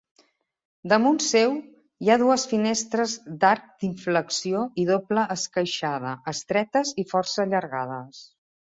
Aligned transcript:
Damunt 0.93 1.19
seu 1.25 1.53
hi 2.05 2.09
ha 2.13 2.17
dues 2.21 2.45
finestres 2.55 3.15
d'arc 3.45 3.69
d'inflexió 3.85 4.65
i 4.85 4.89
doble 4.95 5.29
esqueixada, 5.39 6.19
estretes 6.37 6.99
i 7.07 7.11
força 7.17 7.43
allargades. 7.51 8.29